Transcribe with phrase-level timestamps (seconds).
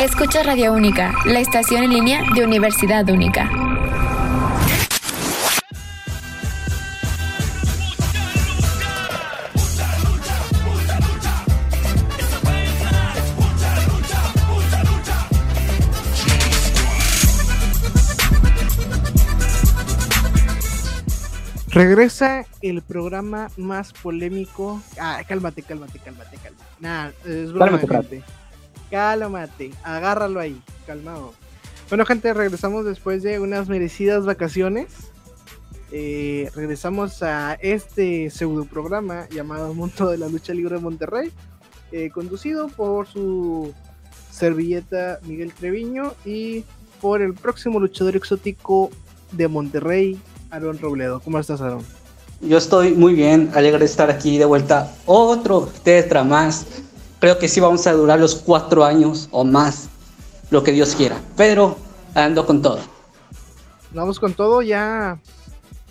[0.00, 3.50] Escucha Radio Única, la estación en línea de Universidad Única.
[21.68, 24.80] Regresa el programa más polémico.
[24.98, 26.64] Ah, cálmate, cálmate, cálmate, cálmate.
[26.80, 28.24] Nada, es broma, cálmate.
[28.90, 31.32] Cálmate, agárralo ahí, calmado.
[31.88, 34.88] Bueno, gente, regresamos después de unas merecidas vacaciones.
[35.92, 41.32] Eh, regresamos a este pseudo programa llamado Mundo de la Lucha Libre de Monterrey,
[41.90, 43.74] eh, conducido por su
[44.30, 46.64] servilleta Miguel Treviño y
[47.00, 48.90] por el próximo luchador exótico
[49.32, 50.20] de Monterrey,
[50.50, 51.20] Aaron Robledo.
[51.20, 51.84] ¿Cómo estás, Aaron?
[52.40, 54.94] Yo estoy muy bien, alegre de estar aquí de vuelta.
[55.06, 56.66] Otro tetra más.
[57.20, 59.88] Creo que sí vamos a durar los cuatro años o más,
[60.50, 61.20] lo que Dios quiera.
[61.36, 61.76] Pero
[62.14, 62.80] ando con todo.
[63.92, 65.20] Vamos con todo ya.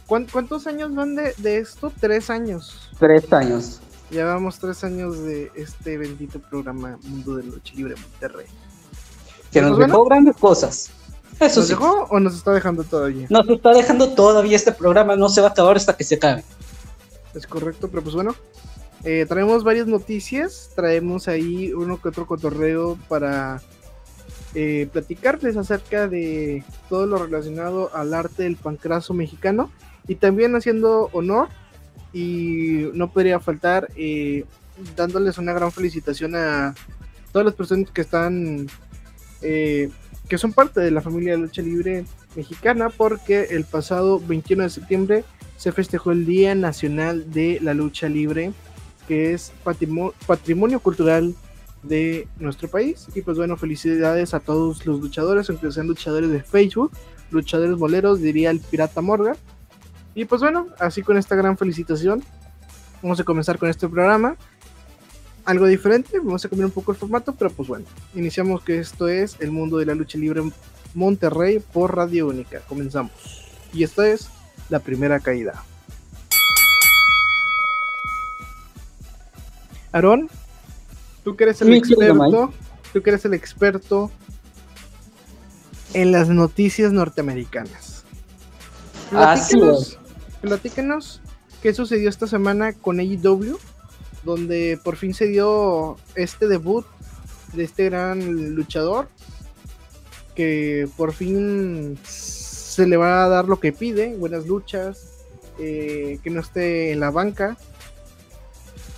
[0.08, 1.92] ¿Cuántos años van de, esto?
[2.00, 2.90] Tres años.
[2.98, 3.80] Tres años.
[4.10, 8.48] Llevamos tres años de este bendito programa Mundo de Lucha Libre Monterrey.
[9.52, 10.90] Que nos pues dejó grandes cosas.
[11.40, 13.28] Eso ¿Nos dejó o nos está dejando todavía?
[13.30, 16.44] Nos está dejando todavía este programa, no se va a acabar hasta que se acabe.
[17.36, 18.36] Es correcto, pero pues bueno,
[19.04, 23.62] eh, traemos varias noticias, traemos ahí uno que otro cotorreo para
[24.56, 29.72] eh, platicarles acerca de todo lo relacionado al arte del pancraso mexicano
[30.08, 31.48] y también haciendo honor
[32.12, 34.44] y no podría faltar eh,
[34.96, 36.74] dándoles una gran felicitación a
[37.32, 38.68] todas las personas que están
[39.40, 42.04] que son parte de la familia de lucha libre
[42.36, 45.24] mexicana porque el pasado 21 de septiembre
[45.60, 48.54] se festejó el Día Nacional de la Lucha Libre,
[49.10, 51.34] que es patrimonio, cultural
[51.82, 53.08] de nuestro país.
[53.16, 56.92] Y pues bueno, felicidades a todos los luchadores, aunque sean luchadores de Facebook,
[57.32, 59.36] luchadores boleros, diría el pirata Morgan.
[60.14, 62.24] Y pues bueno, así con esta gran felicitación,
[63.02, 64.38] vamos a comenzar con este programa
[65.44, 69.08] algo diferente, vamos a cambiar un poco el formato, pero pues bueno, iniciamos que esto
[69.08, 70.54] es el mundo de la lucha libre en
[70.94, 72.60] Monterrey por Radio Única.
[72.68, 73.12] Comenzamos.
[73.74, 74.30] Y esta es
[74.70, 75.64] la primera caída.
[79.92, 80.30] Aarón,
[81.24, 82.54] tú que eres el experto,
[82.94, 84.12] tú que eres el experto
[85.94, 88.04] en las noticias norteamericanas.
[89.10, 89.98] Platícanos,
[90.42, 91.22] platícanos
[91.62, 93.58] qué sucedió esta semana con AEW
[94.24, 96.86] donde por fin se dio este debut
[97.54, 99.08] de este gran luchador,
[100.36, 105.26] que por fin se le va a dar lo que pide, buenas luchas,
[105.58, 107.58] eh, que no esté en la banca,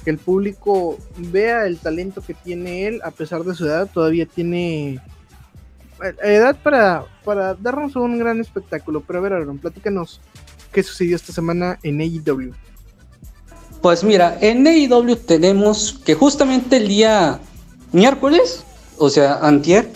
[0.04, 4.26] que el público vea el talento que tiene él, a pesar de su edad, todavía
[4.26, 4.96] tiene
[6.04, 9.02] eh, edad para, para darnos un gran espectáculo.
[9.02, 10.22] Pero a ver, Aaron, platícanos
[10.72, 12.54] qué sucedió esta semana en AEW.
[13.82, 17.40] Pues mira, en AEW tenemos que justamente el día
[17.92, 18.64] miércoles,
[18.98, 19.92] o sea, antier,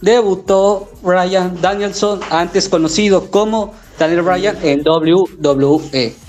[0.00, 6.25] debutó Ryan Danielson, antes conocido como Daniel Bryan en WWE.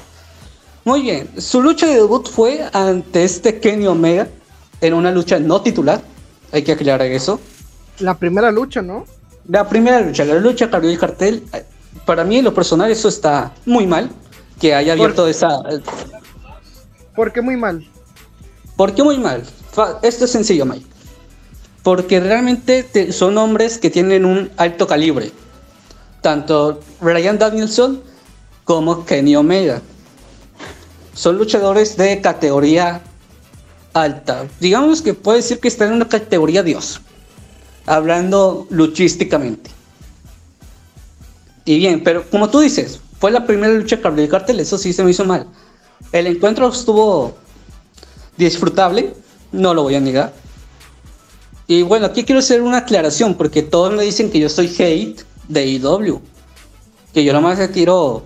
[0.87, 4.29] Muy bien, su lucha de debut fue ante este Kenny Omega
[4.79, 6.01] en una lucha no titular,
[6.53, 7.41] hay que aclarar eso.
[7.99, 9.03] La primera lucha, ¿no?
[9.49, 11.43] La primera lucha, la lucha que el cartel,
[12.05, 14.09] para mí en lo personal eso está muy mal,
[14.61, 15.59] que haya abierto esa
[17.13, 17.85] ¿Por qué muy mal?
[18.77, 19.43] ¿Por qué muy mal?
[20.01, 20.85] Esto es sencillo, Mike.
[21.83, 25.33] Porque realmente son hombres que tienen un alto calibre.
[26.21, 28.01] Tanto Ryan Danielson
[28.63, 29.81] como Kenny Omega.
[31.17, 33.01] Son luchadores de categoría
[33.91, 34.45] alta.
[34.59, 37.01] Digamos que puede decir que están en una categoría Dios.
[37.87, 39.71] Hablando luchísticamente.
[41.65, 45.03] Y bien, pero como tú dices, fue la primera lucha de cartel, eso sí se
[45.03, 45.47] me hizo mal.
[46.11, 47.35] El encuentro estuvo
[48.37, 49.15] disfrutable,
[49.51, 50.33] no lo voy a negar.
[51.65, 55.25] Y bueno, aquí quiero hacer una aclaración, porque todos me dicen que yo soy hate
[55.47, 56.21] de IW.
[57.11, 58.23] Que yo nomás retiro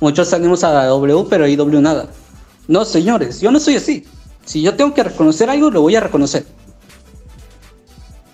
[0.00, 2.06] muchos ánimos a W, pero IW nada.
[2.66, 4.04] No, señores, yo no soy así.
[4.44, 6.44] Si yo tengo que reconocer algo, lo voy a reconocer.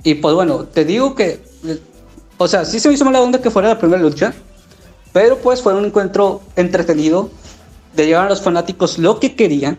[0.02, 1.40] Y pues bueno, te digo que,
[2.38, 4.32] o sea, sí se me hizo mala onda que fuera la primera lucha,
[5.12, 7.30] pero pues fue un encuentro entretenido,
[7.94, 9.78] de llevar a los fanáticos lo que querían.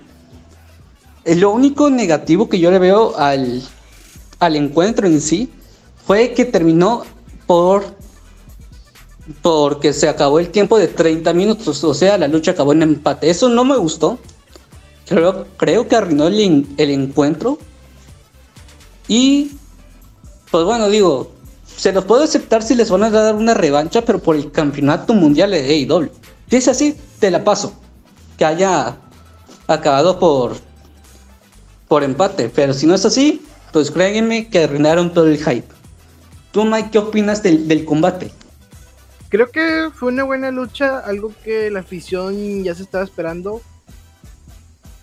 [1.24, 3.62] Lo único negativo que yo le veo al,
[4.40, 5.52] al encuentro en sí
[6.06, 7.04] fue que terminó
[7.46, 7.97] por
[9.42, 13.30] porque se acabó el tiempo de 30 minutos, o sea, la lucha acabó en empate.
[13.30, 14.20] Eso no me gustó.
[15.08, 17.58] Creo, creo que arruinó el, encuentro.
[19.08, 19.52] Y
[20.52, 21.32] pues bueno, digo,
[21.66, 25.14] se los puedo aceptar si les van a dar una revancha, pero por el campeonato
[25.14, 26.10] mundial de AEW.
[26.50, 27.74] Si es así, te la paso.
[28.38, 28.98] Que haya
[29.68, 30.56] acabado por,
[31.88, 32.50] por empate.
[32.54, 33.42] Pero si no es así,
[33.72, 35.68] pues créanme que arruinaron todo el hype.
[36.52, 38.32] ¿Tú, Mike, qué opinas del, del combate?
[39.30, 43.62] Creo que fue una buena lucha, algo que la afición ya se estaba esperando.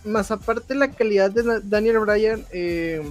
[0.04, 3.02] Más aparte la calidad de Daniel Bryan, eh,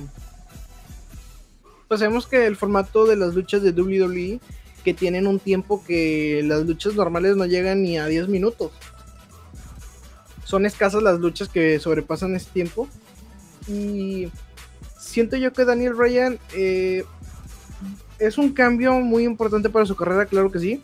[1.88, 4.40] pues sabemos que el formato de las luchas de WWE,
[4.84, 8.72] que tienen un tiempo que las luchas normales no llegan ni a 10 minutos.
[10.46, 12.88] Son escasas las luchas que sobrepasan ese tiempo.
[13.68, 14.32] Y
[15.00, 17.06] siento yo que Daniel Bryan eh,
[18.18, 20.82] es un cambio muy importante para su carrera, claro que sí.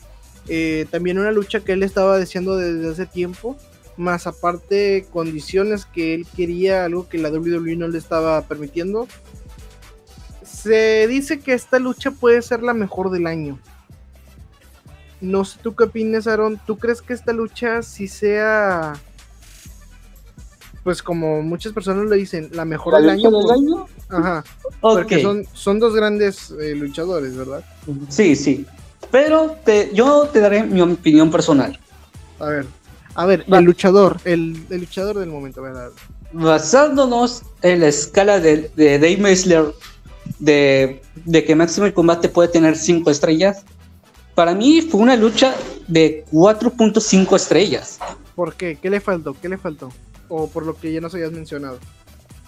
[0.49, 3.55] Eh, también una lucha que él estaba deseando desde hace tiempo.
[3.97, 9.07] Más aparte, condiciones que él quería, algo que la WWE no le estaba permitiendo.
[10.43, 13.59] Se dice que esta lucha puede ser la mejor del año.
[15.21, 16.59] No sé tú qué opinas, Aaron.
[16.65, 18.93] ¿Tú crees que esta lucha si sea,
[20.83, 23.29] pues como muchas personas lo dicen, la mejor del, año,
[24.07, 24.43] Ajá.
[24.81, 27.63] Porque son, son dos grandes eh, luchadores, ¿verdad?
[28.07, 28.65] Sí, sí.
[29.11, 31.79] Pero te, yo te daré mi opinión personal.
[32.39, 32.65] A ver,
[33.15, 35.89] a ver, el luchador, el, luchador del momento, ¿verdad?
[36.31, 39.73] Basándonos en la escala de, de Dave Meisler
[40.37, 43.63] de, de que Máximo Combate puede tener 5 estrellas,
[44.35, 45.55] para mí fue una lucha
[45.87, 47.99] de 4.5 estrellas.
[48.35, 48.77] ¿Por qué?
[48.81, 49.35] ¿Qué le faltó?
[49.41, 49.91] ¿Qué le faltó?
[50.29, 51.79] O por lo que ya nos habías mencionado.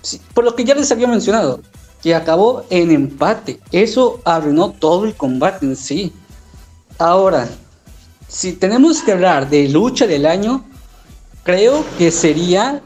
[0.01, 1.61] Sí, por lo que ya les había mencionado,
[2.01, 3.59] que acabó en empate.
[3.71, 6.13] Eso arruinó todo el combate en sí.
[7.01, 7.49] Ahora,
[8.27, 10.63] si tenemos que hablar de lucha del año,
[11.41, 12.83] creo que sería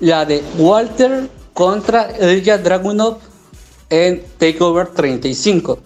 [0.00, 3.18] la de Walter contra Ilya Dragunov
[3.90, 5.78] en Takeover 35.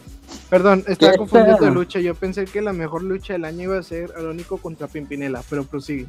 [0.49, 1.99] Perdón, estaba confundiendo de lucha.
[1.99, 5.64] Yo pensé que la mejor lucha del año iba a ser Arónico contra Pimpinela, pero
[5.64, 6.06] prosigue.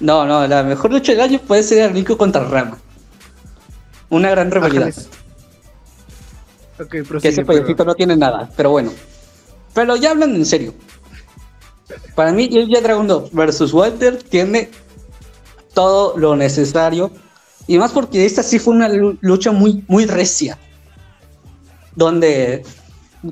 [0.00, 2.78] No, no, la mejor lucha del año puede ser Arónico contra Rama.
[4.08, 4.94] Una gran rivalidad.
[6.80, 8.92] Okay, que ese payasito no tiene nada, pero bueno.
[9.74, 10.72] Pero ya hablando en serio.
[12.14, 14.70] Para mí, Ilya Dragunov versus Walter tiene
[15.74, 17.10] todo lo necesario.
[17.66, 20.58] Y más porque esta sí fue una lucha muy, muy recia.
[21.94, 22.62] Donde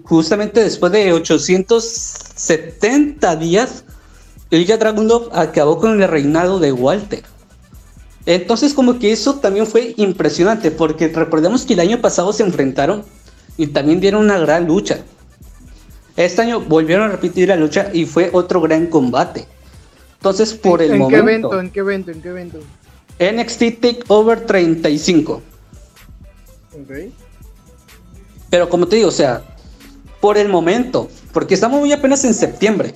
[0.05, 3.85] justamente después de 870 días,
[4.51, 7.23] Ilya Dragunov acabó con el reinado de Walter.
[8.27, 13.05] Entonces como que eso también fue impresionante porque recordemos que el año pasado se enfrentaron
[13.57, 15.05] y también dieron una gran lucha.
[16.17, 19.47] Este año volvieron a repetir la lucha y fue otro gran combate.
[20.15, 21.25] Entonces, por el ¿En momento.
[21.25, 22.11] Qué evento, ¿En qué evento?
[22.11, 22.59] ¿En qué evento?
[23.19, 25.43] NXT Takeover 35.
[26.75, 26.91] Ok.
[28.51, 29.43] Pero como te digo, o sea,
[30.21, 32.95] por el momento, porque estamos muy apenas en septiembre.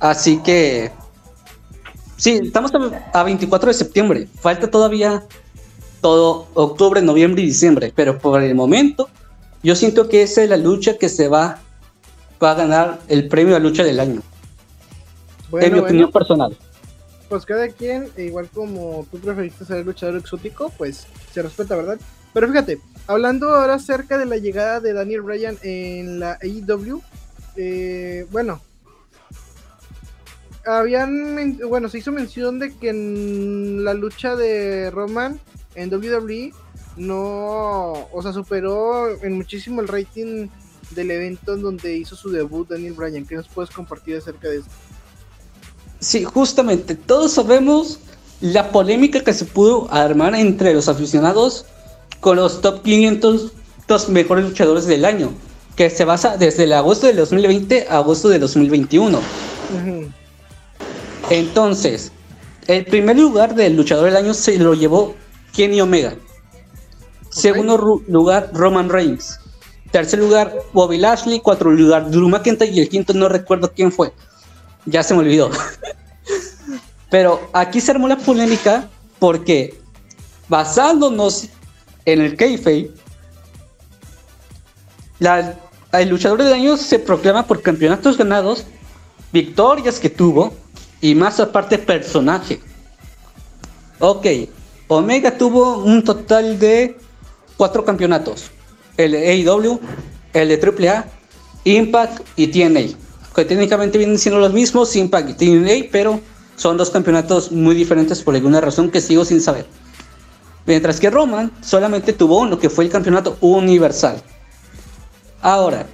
[0.00, 0.90] Así que.
[2.16, 2.72] Sí, estamos
[3.12, 4.28] a 24 de septiembre.
[4.40, 5.24] Falta todavía
[6.00, 7.92] todo octubre, noviembre y diciembre.
[7.94, 9.08] Pero por el momento,
[9.62, 11.60] yo siento que esa es la lucha que se va
[12.42, 14.22] va a ganar el premio de lucha del año.
[15.52, 16.56] en mi opinión personal.
[17.28, 21.98] Pues cada quien, igual como tú preferiste ser luchador exótico, pues se respeta, ¿verdad?
[22.34, 27.02] Pero fíjate, hablando ahora acerca de la llegada de Daniel Bryan en la AEW,
[27.56, 28.60] eh, bueno,
[30.66, 35.40] habían, bueno, se hizo mención de que en la lucha de Roman
[35.74, 36.52] en WWE
[36.96, 40.48] no, o sea, superó en muchísimo el rating
[40.94, 43.26] del evento en donde hizo su debut Daniel Bryan.
[43.26, 44.68] ¿Qué nos puedes compartir acerca de eso?
[46.00, 48.00] Sí, justamente, todos sabemos
[48.40, 51.64] la polémica que se pudo armar entre los aficionados
[52.20, 53.52] con los top 500
[53.92, 55.34] los mejores luchadores del año,
[55.76, 59.20] que se basa desde el agosto del 2020 a agosto del 2021.
[61.28, 62.10] Entonces,
[62.68, 65.14] el primer lugar del luchador del año se lo llevó
[65.52, 66.14] Kenny Omega.
[67.28, 69.38] Segundo lugar, Roman Reigns.
[69.92, 71.38] Tercer lugar, Bobby Lashley.
[71.40, 72.72] Cuarto lugar, Drew McIntyre.
[72.72, 74.12] Y el quinto no recuerdo quién fue.
[74.86, 75.50] Ya se me olvidó.
[77.10, 79.78] Pero aquí se armó la polémica porque
[80.48, 81.48] basándonos
[82.06, 82.90] en el kayfabe,
[85.92, 88.64] el luchador del año se proclama por campeonatos ganados,
[89.30, 90.54] victorias que tuvo
[91.02, 92.60] y más aparte personaje.
[93.98, 94.26] Ok,
[94.88, 96.96] Omega tuvo un total de
[97.58, 98.50] cuatro campeonatos
[99.04, 99.80] el AEW,
[100.32, 101.06] el de AAA,
[101.64, 102.96] Impact y TNA.
[103.34, 106.20] Que técnicamente vienen siendo los mismos, Impact y TNA, pero
[106.56, 109.66] son dos campeonatos muy diferentes por alguna razón que sigo sin saber.
[110.66, 114.22] Mientras que Roman solamente tuvo uno, que fue el campeonato universal.
[115.40, 115.86] Ahora,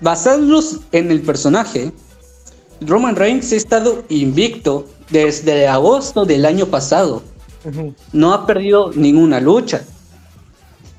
[0.00, 1.92] basándonos en el personaje,
[2.80, 7.22] Roman Reigns ha estado invicto desde agosto del año pasado.
[8.12, 9.84] No ha perdido ninguna lucha.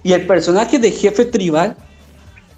[0.05, 1.75] Y el personaje de jefe tribal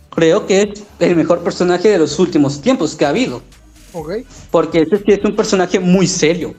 [0.10, 3.42] creo que es el mejor personaje de los últimos tiempos que ha habido.
[4.51, 6.56] Porque ese sí es un personaje muy serio.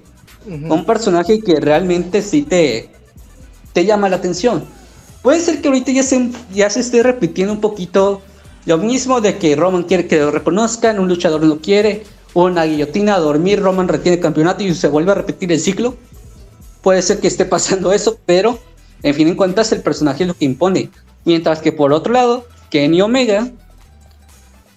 [0.46, 2.88] Un personaje que realmente sí te,
[3.74, 4.64] te llama la atención.
[5.20, 8.22] Puede ser que ahorita ya se, ya se esté repitiendo un poquito
[8.64, 13.16] lo mismo de que Roman quiere que lo reconozcan, un luchador no quiere, una guillotina
[13.16, 15.96] a dormir, Roman retiene el campeonato y se vuelve a repetir el ciclo.
[16.80, 18.58] Puede ser que esté pasando eso, pero
[19.02, 20.90] en fin en cuentas el personaje es lo que impone.
[21.24, 23.50] Mientras que por otro lado, Kenny Omega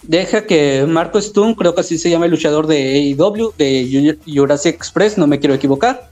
[0.03, 4.75] deja que Marco Stone, creo que así se llama el luchador de AEW, de Jurassic
[4.75, 6.09] Express, no me quiero equivocar,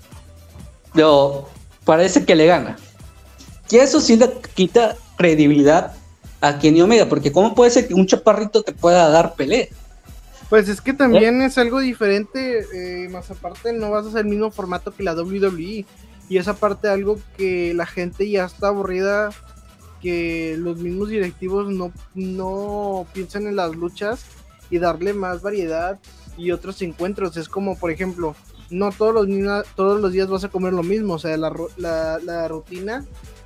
[0.93, 1.47] pero
[1.85, 2.77] parece que le gana.
[3.69, 5.93] Y eso sí le quita credibilidad
[6.41, 9.67] a Kenny Omega, porque ¿cómo puede ser que un chaparrito te pueda dar pelea?
[10.49, 14.27] Pues es que también es algo diferente, eh, más aparte no vas a hacer el
[14.27, 15.85] mismo formato que la WWE.
[16.29, 19.31] Y esa parte algo que la gente ya está aburrida,
[20.01, 24.25] que los mismos directivos no, no piensan en las luchas
[24.69, 25.99] y darle más variedad
[26.37, 27.35] y otros encuentros.
[27.35, 28.35] Es como, por ejemplo,
[28.69, 32.19] no todos los, todos los días vas a comer lo mismo, o sea, la, la,
[32.19, 33.05] la rutina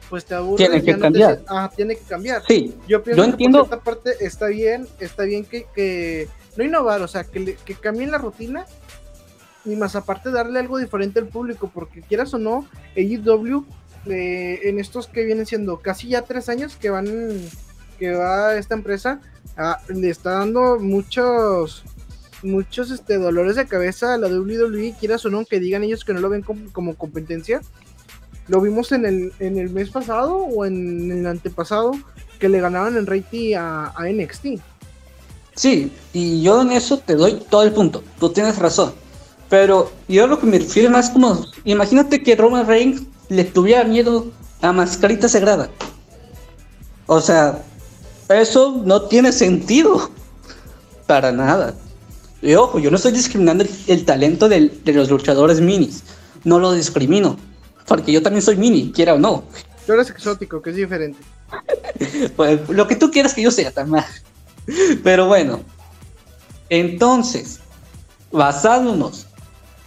[0.10, 0.58] pues te aburre.
[0.58, 1.42] Tiene que cambiar.
[1.48, 2.44] ah, tiene que cambiar.
[2.48, 7.02] Sí, yo pienso que por esta parte está bien, está bien que, que no innovar,
[7.02, 8.66] o sea, que, que cambien la rutina
[9.66, 13.66] y más aparte darle algo diferente al público, porque quieras o no, AEW
[14.06, 17.08] eh, en estos que vienen siendo casi ya tres años que van,
[17.98, 19.22] que va esta empresa,
[19.58, 21.84] ah, le está dando muchos
[22.44, 26.14] muchos este, dolores de cabeza a la WWE, quieras o no, que digan ellos que
[26.14, 27.62] no lo ven como, competencia.
[28.50, 31.94] Lo vimos en el, en el mes pasado o en el antepasado,
[32.40, 34.60] que le ganaban en rating a, a NXT.
[35.56, 38.04] Sí, y yo en eso te doy todo el punto.
[38.20, 38.94] Tú tienes razón.
[39.54, 44.32] Pero yo lo que me refiero más como, imagínate que Roman Reigns le tuviera miedo
[44.64, 45.70] a Mascarita Sagrada.
[47.06, 47.62] O sea,
[48.30, 50.10] eso no tiene sentido.
[51.06, 51.76] Para nada.
[52.42, 56.04] Y ojo, yo no estoy discriminando el, talento de los luchadores minis.
[56.44, 57.38] No lo discrimino.
[57.86, 59.44] Porque yo también soy mini, quiera o no.
[59.86, 61.20] Tú eres exótico, que es diferente.
[62.36, 64.04] pues lo que tú quieras que yo sea, también.
[65.04, 65.60] Pero bueno,
[66.70, 67.60] entonces,
[68.32, 69.28] basándonos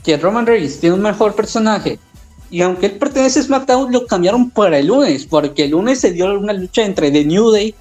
[0.06, 1.98] que Roman Reigns tiene un mejor personaje,
[2.48, 6.12] y aunque él pertenece a SmackDown, lo cambiaron para el lunes, porque el lunes se
[6.12, 7.74] dio una lucha entre The New Day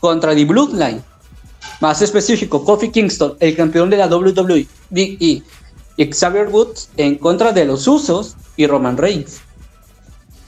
[0.00, 1.04] contra The Bloodline.
[1.82, 5.42] Más específico, Kofi Kingston, el campeón de la WWE, y
[5.98, 9.40] Xavier Woods en contra de los Usos y Roman Reigns.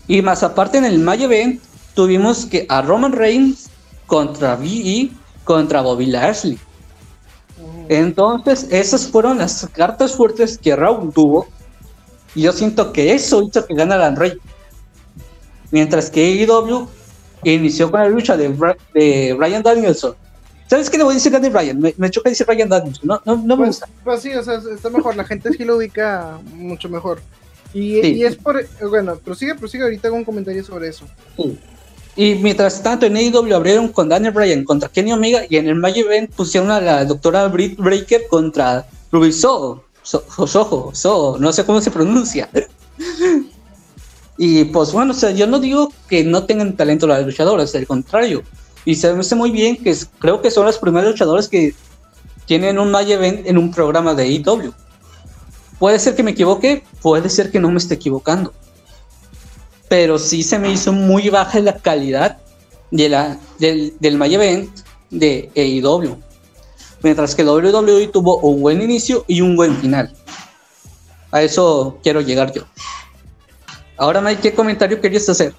[0.08, 1.60] Y más aparte en el May Event
[1.94, 3.68] tuvimos que a Roman Reigns
[4.06, 5.10] contra VE
[5.44, 6.58] contra Bobby Lashley.
[7.90, 11.48] Entonces, esas fueron las cartas fuertes que Raúl tuvo.
[12.36, 14.38] Y yo siento que eso hizo que ganaran Rey.
[15.72, 16.86] Mientras que AEW
[17.42, 18.48] inició con la lucha de,
[18.94, 20.14] de Ryan Danielson.
[20.68, 21.80] ¿Sabes qué le voy a decir a Ryan?
[21.80, 23.08] Me, me choca decir Ryan Danielson.
[23.08, 23.88] No, no, no me pues, gusta.
[24.04, 25.16] Pues sí, o sea, está mejor.
[25.16, 27.20] La gente sí lo ubica mucho mejor.
[27.74, 28.64] Y, y es por.
[28.88, 31.06] Bueno, prosigue, prosigue ahorita con un comentario sobre eso.
[31.36, 31.58] Sí.
[32.16, 35.76] Y mientras tanto en AEW abrieron con Daniel Bryan contra Kenny Omega y en el
[35.76, 41.64] Main Event pusieron a la doctora Britt Breaker contra Ruby Soho, Soho, Soho, no sé
[41.64, 42.50] cómo se pronuncia.
[44.38, 47.86] y pues bueno, o sea, yo no digo que no tengan talento las luchadoras, al
[47.86, 48.42] contrario.
[48.84, 51.74] Y se me hace muy bien que creo que son las primeras luchadoras que
[52.46, 54.72] tienen un Main Event en un programa de AEW.
[55.78, 58.52] Puede ser que me equivoque, puede ser que no me esté equivocando
[59.90, 62.38] pero sí se me hizo muy baja la calidad
[62.92, 64.70] de la, del, del May Event
[65.10, 66.16] de AEW.
[67.02, 70.14] Mientras que WWE tuvo un buen inicio y un buen final.
[71.32, 72.62] A eso quiero llegar yo.
[73.96, 75.54] Ahora, Mike, ¿qué comentario querías hacer?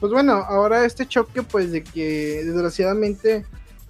[0.00, 3.44] Pues bueno, ahora este choque, pues de que desgraciadamente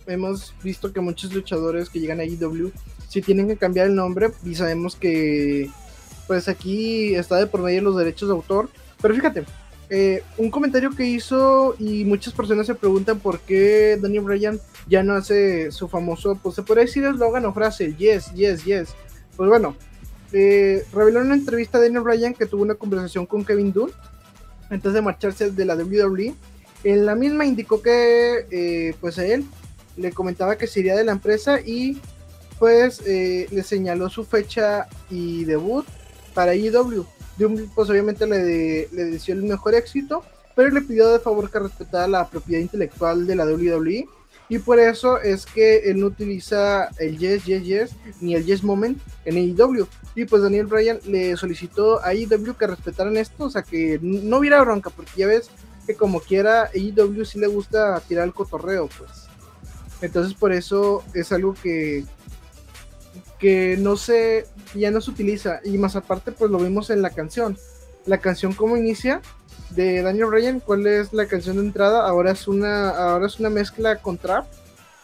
[0.06, 2.70] hemos visto que muchos luchadores que llegan a AEW
[3.08, 5.70] sí tienen que cambiar el nombre y sabemos que
[6.26, 8.68] pues aquí está de por medio los derechos de autor.
[9.00, 9.46] Pero fíjate,
[9.92, 15.02] eh, un comentario que hizo y muchas personas se preguntan por qué Daniel Bryan ya
[15.02, 18.94] no hace su famoso, pues se puede decir eslogan o frase, yes, yes, yes.
[19.37, 19.75] Pues bueno,
[20.32, 23.90] eh, reveló en una entrevista a Daniel Bryan que tuvo una conversación con Kevin Dunn
[24.70, 26.35] antes de marcharse de la WWE.
[26.85, 29.44] En la misma indicó que eh, pues a él
[29.97, 32.00] le comentaba que sería de la empresa y
[32.61, 35.85] pues le señaló su fecha y debut
[36.32, 37.06] para IW
[37.75, 42.06] pues obviamente le, le deseó el mejor éxito, pero le pidió de favor que respetara
[42.09, 44.06] la propiedad intelectual de la WWE
[44.49, 48.62] Y por eso es que él no utiliza el Yes, Yes, Yes, ni el Yes
[48.62, 49.87] Moment en AEW.
[50.14, 54.38] Y pues Daniel Bryan le solicitó a AEW que respetaran esto, o sea, que no
[54.38, 55.50] hubiera bronca, porque ya ves
[55.87, 59.28] que como quiera, AEW sí le gusta tirar el cotorreo, pues.
[60.02, 62.04] Entonces por eso es algo que,
[63.40, 65.61] que no se, ya no se utiliza.
[65.64, 67.56] Y más aparte, pues lo vimos en la canción.
[68.06, 69.23] La canción como inicia
[69.70, 72.06] de Daniel Bryan, ¿cuál es la canción de entrada?
[72.06, 74.47] Ahora es una, ahora es una mezcla con trap.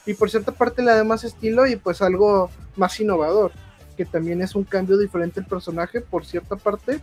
[0.04, 3.52] Y por cierta parte le da más estilo y pues algo más innovador.
[3.96, 7.00] Que también es un cambio diferente el personaje por cierta parte.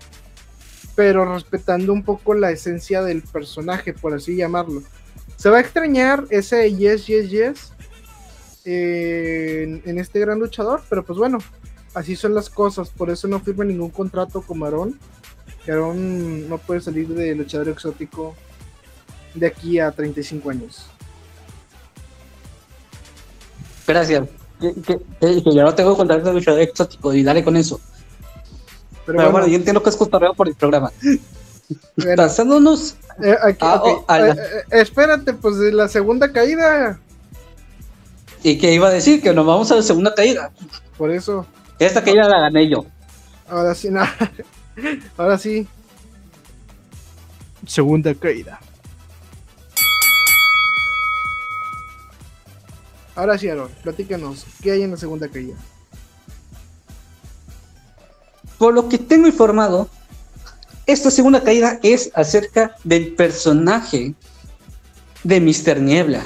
[0.95, 4.83] Pero respetando un poco la esencia del personaje, por así llamarlo.
[5.35, 7.73] Se va a extrañar ese yes, yes, yes
[8.65, 11.39] en, en, este gran luchador, pero pues bueno,
[11.93, 14.97] así son las cosas, por eso no firma ningún contrato con Aaron,
[15.65, 18.35] que Aaron no puede salir de luchador exótico
[19.33, 20.87] de aquí a 35 años.
[23.87, 24.27] Gracias.
[24.59, 27.79] Que, yo no tengo contrato de luchador exótico y dale con eso.
[29.05, 30.91] Pero, bueno, bueno, yo entiendo que es cotorreo por el programa.
[32.15, 32.95] Pasándonos.
[33.21, 33.93] Eh, aquí, a, okay.
[34.07, 34.27] a la...
[34.29, 36.99] eh, eh, espérate, pues de la segunda caída.
[38.43, 39.21] ¿Y qué iba a decir?
[39.21, 40.51] Que nos vamos a la segunda caída.
[40.97, 41.45] Por eso.
[41.79, 42.85] Esta caída la gané yo.
[43.49, 44.13] Ahora sí, nada.
[45.17, 45.65] Ahora sí.
[47.65, 48.59] Segunda caída.
[53.15, 55.55] Ahora sí, Aaron, platícanos, ¿qué hay en la segunda caída?
[58.57, 59.87] Por lo que tengo informado,
[60.87, 64.15] esta segunda caída es acerca del personaje
[65.23, 65.79] de Mr.
[65.79, 66.25] Niebla.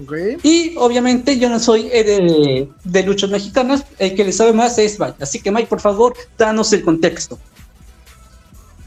[0.00, 0.38] Okay.
[0.42, 4.78] Y obviamente yo no soy eh, de, de, luchas mexicanas, el que le sabe más
[4.78, 5.16] es Mike.
[5.20, 7.38] Así que Mike, por favor, danos el contexto.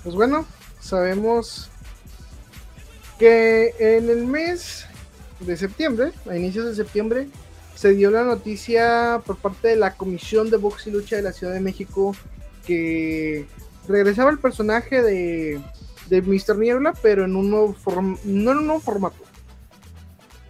[0.03, 0.45] Pues bueno,
[0.79, 1.69] sabemos
[3.19, 4.85] que en el mes
[5.39, 7.27] de septiembre, a inicios de septiembre,
[7.75, 11.33] se dio la noticia por parte de la Comisión de Box y Lucha de la
[11.33, 12.15] Ciudad de México
[12.65, 13.45] que
[13.87, 15.61] regresaba el personaje de,
[16.09, 16.57] de Mr.
[16.57, 19.24] Niebla, pero en un nuevo form no en un nuevo formato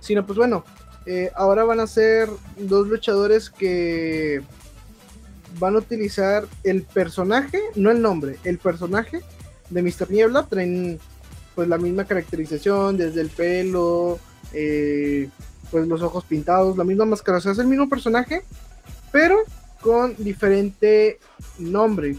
[0.06, 0.64] sino pues bueno,
[1.08, 4.44] eh, ahora van a ser dos luchadores que
[5.58, 9.22] van a utilizar el personaje, no el nombre, el personaje
[9.72, 10.12] de Mr.
[10.12, 11.00] Niebla, traen
[11.56, 14.20] pues la misma caracterización, desde el pelo,
[14.54, 15.30] eh,
[15.72, 18.44] pues los ojos pintados, la misma máscara, o sea, es el mismo personaje,
[19.12, 19.38] pero
[19.82, 21.20] con diferente
[21.58, 22.18] nombre.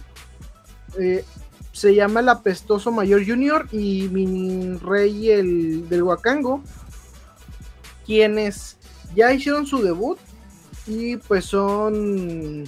[0.99, 1.25] Eh,
[1.73, 6.63] se llama el apestoso mayor junior y mi rey el del Huacango
[8.07, 8.77] quienes
[9.15, 10.19] ya hicieron su debut
[10.87, 12.65] y pues son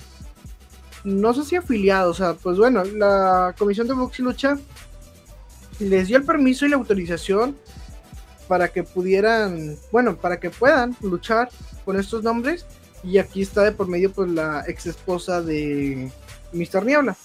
[1.05, 4.59] no sé si afiliados, o sea, pues bueno, la Comisión de Box y Lucha
[5.79, 7.57] les dio el permiso y la autorización
[8.48, 11.48] para que pudieran, bueno, para que puedan luchar
[11.85, 12.66] con estos nombres
[13.05, 16.11] y aquí está de por medio pues la ex esposa de
[16.53, 16.85] Mr.
[16.85, 17.16] Niebla.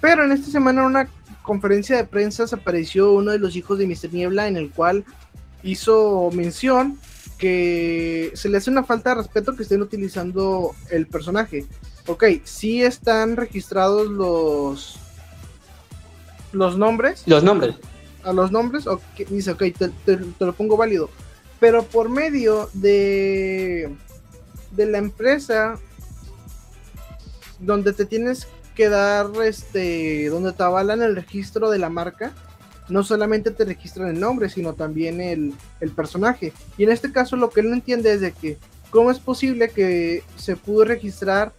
[0.00, 1.08] Pero en esta semana en una
[1.42, 4.12] conferencia de prensa apareció uno de los hijos de Mr.
[4.12, 5.04] Niebla en el cual
[5.62, 6.98] hizo mención
[7.42, 11.66] que se le hace una falta de respeto que estén utilizando el personaje.
[12.06, 14.96] Ok, sí están registrados los
[16.52, 17.24] los nombres.
[17.26, 17.74] Los nombres.
[18.22, 21.10] A los nombres, okay, dice, ok, te, te, te, lo pongo válido.
[21.58, 23.92] Pero por medio de,
[24.70, 25.80] de la empresa
[27.58, 32.34] donde te tienes que dar, este, donde te avalan el registro de la marca,
[32.88, 36.52] no solamente te registran el nombre, sino también el, el, personaje.
[36.76, 38.58] Y en este caso lo que él no entiende es de que
[38.90, 41.52] cómo es posible que se pudo registrar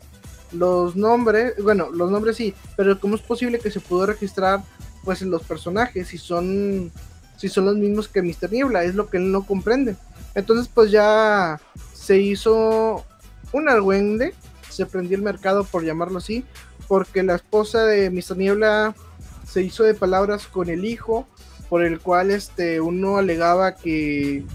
[0.51, 4.61] los nombres, bueno, los nombres sí, pero cómo es posible que se pudo registrar
[5.03, 6.91] pues los personajes si son
[7.37, 8.51] si son los mismos que Mr.
[8.51, 9.97] Niebla, es lo que él no comprende.
[10.35, 11.59] Entonces pues ya
[11.93, 13.03] se hizo
[13.51, 14.33] un argüende,
[14.69, 16.45] se prendió el mercado por llamarlo así,
[16.87, 18.37] porque la esposa de Mr.
[18.37, 18.95] Niebla
[19.45, 21.27] se hizo de palabras con el hijo,
[21.69, 24.45] por el cual este uno alegaba que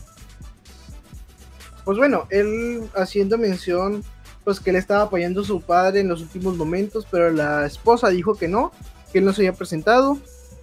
[1.85, 4.05] pues bueno, él haciendo mención
[4.45, 8.09] pues que él estaba apoyando a su padre en los últimos momentos, pero la esposa
[8.09, 8.73] dijo que no,
[9.13, 10.19] que él no se había presentado.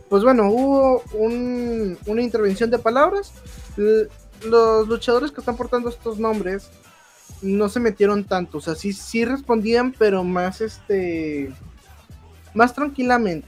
[0.09, 3.31] Pues bueno, hubo un, una intervención de palabras.
[4.43, 6.69] Los luchadores que están portando estos nombres
[7.41, 11.51] no se metieron tanto, o sea, sí, sí respondían, pero más este
[12.53, 13.47] más tranquilamente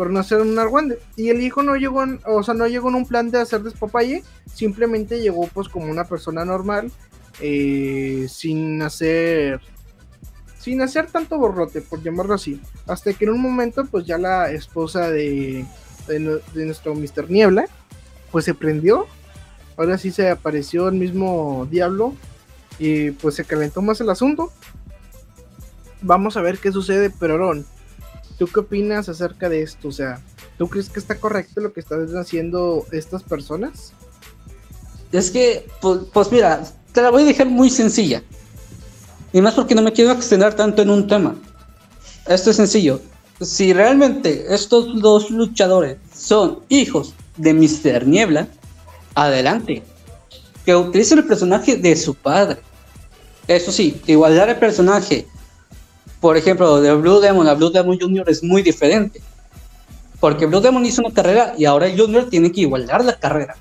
[0.00, 0.98] por no hacer un argüende.
[1.14, 3.62] Y el hijo no llegó, en, o sea, no llegó en un plan de hacer
[3.62, 6.90] despapalle, simplemente llegó pues como una persona normal,
[7.38, 9.60] eh, sin hacer,
[10.58, 12.62] sin hacer tanto borrote, por llamarlo así.
[12.86, 15.66] Hasta que en un momento pues ya la esposa de,
[16.06, 17.30] de, nuestro Mr.
[17.30, 17.66] Niebla,
[18.32, 19.06] pues se prendió.
[19.76, 22.14] Ahora sí se apareció el mismo Diablo
[22.78, 24.50] y pues se calentó más el asunto.
[26.00, 27.66] Vamos a ver qué sucede, pero Aaron,
[28.40, 29.88] ¿tú qué opinas acerca de esto?
[29.88, 30.18] O sea,
[30.56, 33.92] ¿tú crees que está correcto lo que están haciendo estas personas?
[35.12, 38.22] Es que, pues, pues mira, te la voy a dejar muy sencilla.
[39.34, 41.34] Y más porque no me quiero extender tanto en un tema.
[42.26, 43.02] Esto es sencillo.
[43.42, 48.06] Si realmente estos dos luchadores son hijos de Mr.
[48.06, 48.48] Niebla,
[49.14, 49.82] adelante.
[50.64, 52.60] Que utilicen el personaje de su padre.
[53.46, 55.26] Eso sí, igualdad el personaje.
[56.20, 58.28] Por ejemplo, de Blue Demon a Blue Demon Jr.
[58.28, 59.22] es muy diferente.
[60.20, 63.56] Porque Blue Demon hizo una carrera y ahora el Junior tiene que igualar la carrera.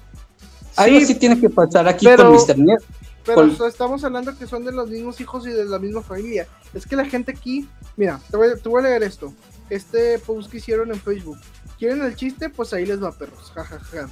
[0.75, 2.57] Algo sí tiene que pasar aquí con Mr.
[2.57, 2.85] Niebla.
[3.25, 6.47] Pero estamos hablando que son de los mismos hijos y de la misma familia.
[6.73, 9.33] Es que la gente aquí, mira, te voy, te voy a leer esto.
[9.69, 11.37] Este post que hicieron en Facebook.
[11.77, 12.49] ¿Quieren el chiste?
[12.49, 13.51] Pues ahí les va, perros.
[13.53, 14.09] jajaja ja,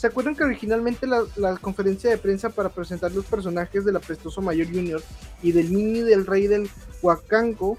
[0.00, 4.68] ¿Se acuerdan que originalmente la, conferencia de prensa para presentar los personajes del apestoso Mayor
[4.68, 5.02] Junior
[5.42, 6.70] y del Mini del Rey del
[7.02, 7.76] Huacango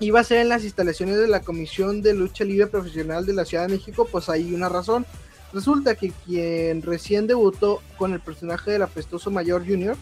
[0.00, 3.44] iba a ser en las instalaciones de la Comisión de Lucha Libre Profesional de la
[3.44, 4.08] Ciudad de México?
[4.10, 5.04] Pues hay una razón.
[5.52, 9.98] Resulta que quien recién debutó con el personaje del apestoso Mayor Junior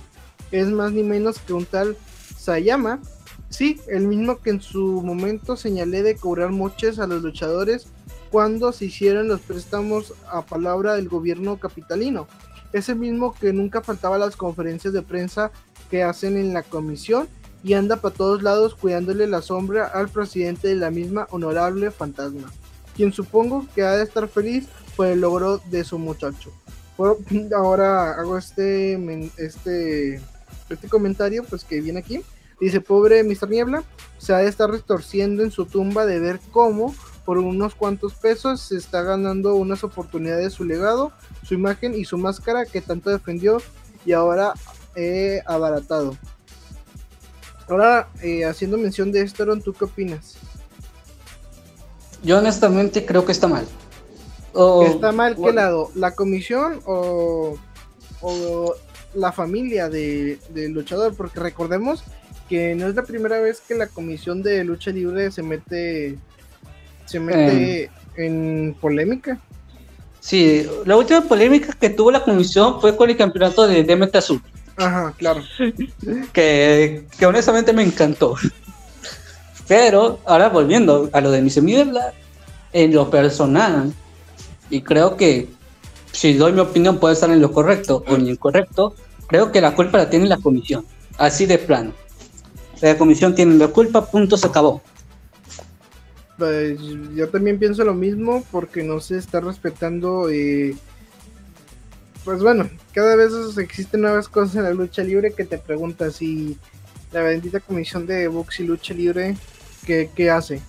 [0.53, 1.97] es más ni menos que un tal
[2.39, 3.01] Sayama.
[3.51, 7.89] Sí, el mismo que en su momento señalé de cobrar moches a los luchadores
[8.31, 12.27] cuando se hicieron los préstamos a palabra del gobierno capitalino.
[12.73, 15.51] Ese mismo que nunca faltaba las conferencias de prensa
[15.91, 17.29] que hacen en la comisión
[17.63, 22.53] y anda para todos lados cuidándole la sombra al presidente de la misma honorable fantasma,
[22.95, 26.53] quien supongo que ha de estar feliz por el logro de su muchacho.
[27.57, 28.95] ahora hago este,
[29.37, 30.21] este,
[30.69, 32.23] este comentario pues que viene aquí.
[32.61, 33.51] Dice, pobre Mr.
[33.51, 33.85] Niebla,
[34.17, 36.95] se ha de estar retorciendo en su tumba de ver cómo
[37.27, 41.11] por unos cuantos pesos se está ganando unas oportunidades de su legado,
[41.43, 43.59] su imagen y su máscara que tanto defendió
[44.07, 44.55] y ahora
[44.95, 46.17] he abaratado.
[47.69, 50.37] Ahora, eh, haciendo mención de esto, ¿tú qué opinas?
[52.23, 53.67] Yo honestamente creo que está mal.
[54.87, 55.91] ¿Está mal qué lado?
[55.97, 57.59] ¿La comisión o,
[59.15, 61.15] la familia del luchador?
[61.17, 62.05] Porque recordemos
[62.49, 66.19] que no es la primera vez que la comisión de lucha libre se mete
[67.07, 67.91] se mete eh.
[68.17, 69.39] en polémica.
[70.21, 74.43] Sí, la última polémica que tuvo la comisión fue con el campeonato de Demet Azul.
[74.77, 75.43] Ajá, claro.
[76.33, 78.35] que, que honestamente me encantó.
[79.69, 82.13] Pero ahora volviendo a lo de mi semidebla,
[82.73, 83.93] en lo personal,
[84.69, 85.49] y creo que
[86.13, 88.95] si doy mi opinión puede estar en lo correcto o en lo incorrecto,
[89.27, 90.85] creo que la culpa la tiene la comisión,
[91.19, 91.93] así de plano.
[92.81, 94.83] La comisión tiene la culpa, punto, se acabó.
[96.39, 96.79] Pues
[97.15, 100.29] yo también pienso lo mismo porque no se está respetando.
[100.29, 100.77] Eh,
[102.25, 106.59] pues bueno, cada vez existen nuevas cosas en la lucha libre que te preguntas si
[107.13, 109.37] la bendita comisión de box y lucha libre,
[109.87, 110.61] ¿qué, hace?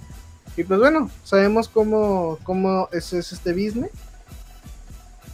[0.56, 3.91] Y pues bueno, sabemos cómo, cómo es este business.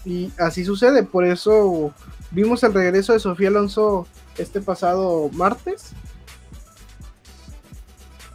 [0.06, 1.93] Y así sucede, por eso
[2.32, 5.91] vimos el regreso de Sofía Alonso este pasado martes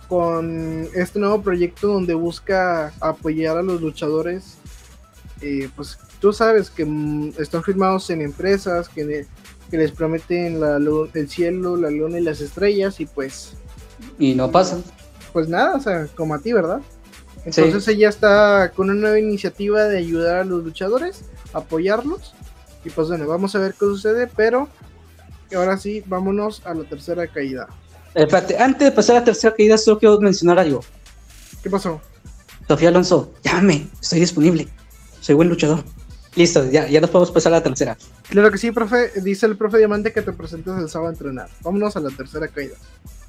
[0.08, 4.56] con este nuevo proyecto donde busca apoyar a los luchadores.
[5.40, 9.26] Eh, pues tú sabes que mm, están firmados en empresas que,
[9.70, 10.78] les prometen la,
[11.14, 13.52] el cielo, la luna y las estrellas y pues...
[14.18, 14.82] Y no pasan.
[15.32, 16.80] Pues nada, o sea, como a ti, ¿verdad?
[17.44, 22.34] Entonces ella está con una nueva iniciativa de ayudar a los luchadores, apoyarlos.
[22.84, 24.68] Y pues bueno, vamos a ver qué sucede, pero
[25.54, 27.68] ahora sí, vámonos a la tercera caída.
[28.18, 30.81] Espérate, antes de pasar a la tercera caída, solo quiero mencionar algo.
[31.62, 32.00] ¿Qué pasó?
[32.66, 34.66] Sofía Alonso, llámame, estoy disponible.
[35.20, 35.85] Soy buen luchador.
[36.35, 37.96] Listo, ya, ya nos podemos pasar a la tercera.
[38.28, 39.12] Claro que sí, profe.
[39.20, 41.48] Dice el profe Diamante que te presentes el sábado a entrenar.
[41.61, 42.74] Vámonos a la tercera caída.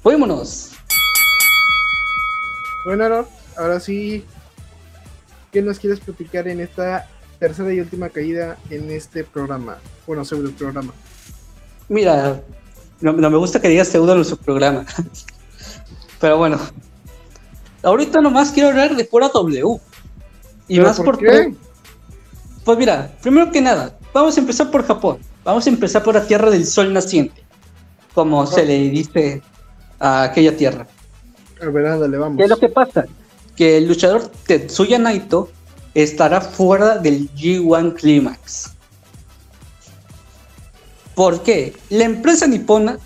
[0.02, 0.72] Vámonos.
[2.84, 4.24] Bueno, ahora sí,
[5.52, 9.78] ¿qué nos quieres platicar en esta tercera y última caída en este programa?
[10.04, 10.92] Bueno, sobre el programa.
[11.88, 12.42] Mira,
[13.00, 14.84] no, me gusta que digas pseudo en su programa.
[16.20, 16.58] Pero bueno.
[17.82, 19.80] Ahorita nomás quiero hablar de pura W.
[20.68, 21.54] Y más por qué?
[22.64, 25.18] Pues mira, primero que nada, vamos a empezar por Japón.
[25.44, 27.42] Vamos a empezar por la tierra del sol naciente.
[28.14, 29.42] Como se le dice
[29.98, 30.86] a aquella tierra.
[31.62, 32.36] A ver, ándale, vamos.
[32.36, 33.06] ¿Qué es lo que pasa?
[33.56, 35.50] Que el luchador Tetsuya Naito
[35.94, 38.74] estará fuera del G1 Climax.
[41.14, 41.74] ¿Por qué?
[41.88, 42.98] La empresa nipona,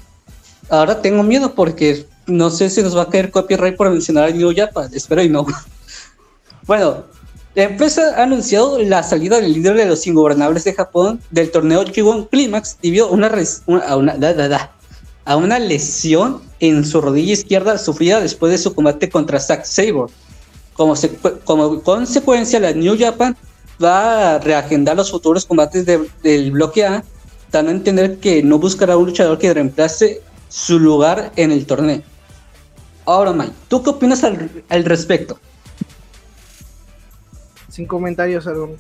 [0.69, 4.31] ahora tengo miedo porque no sé si nos va a caer copyright por mencionar a
[4.31, 5.47] New Japan, espero y no.
[6.67, 7.05] bueno,
[7.55, 11.85] La empresa ha anunciado la salida del líder de los ingobernables de Japón del torneo
[11.85, 13.29] G1 Climax debido a una,
[15.25, 20.13] a, lesión en su rodilla izquierda sufrida después de su combate contra Zack Sabre.
[20.73, 20.95] Como,
[21.45, 23.37] como consecuencia, la New Japan
[23.83, 27.05] va a reagendar los futuros combates del bloque A,
[27.55, 32.03] dando a entender que no buscará un luchador que reemplace su lugar en el torneo.
[33.07, 35.39] Ahora, Mike, ¿tú qué opinas al, respecto?
[37.69, 38.77] Sin comentarios, Aaron.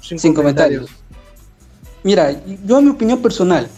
[0.00, 0.90] Sin, comentarios.
[2.02, 2.32] Mira,
[2.64, 3.68] yo en mi opinión personal,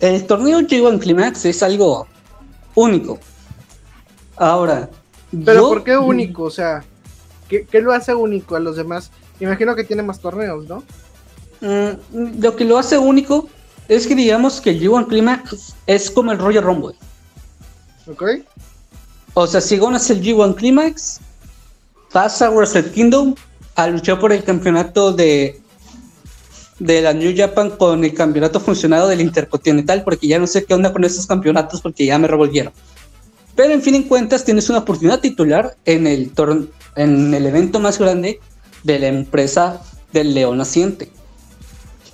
[0.00, 2.06] el torneo G1 Climax es algo
[2.74, 3.18] único.
[4.36, 4.90] Ahora.
[5.44, 6.44] Pero ¿por qué único?
[6.44, 6.84] O sea,
[7.48, 9.10] ¿qué, lo hace único a los demás?
[9.40, 10.84] Imagino que tiene más torneos, ¿no?
[11.62, 13.48] Mm, lo que lo hace único
[13.88, 16.96] es que digamos que el G1 Climax es como el Royal Rumble.
[18.06, 18.24] Ok.
[19.34, 21.20] O sea, si ganas el G1 Climax,
[22.10, 23.34] pasa a Wrestle Kingdom
[23.76, 25.60] a luchar por el campeonato de,
[26.80, 30.74] de la New Japan con el campeonato funcionado del Intercontinental, porque ya no sé qué
[30.74, 32.72] onda con esos campeonatos porque ya me revolvieron.
[33.54, 36.32] Pero en fin en cuentas tienes una oportunidad titular en el,
[36.96, 38.40] en el evento más grande
[38.82, 39.80] de la empresa
[40.12, 41.10] del León Naciente.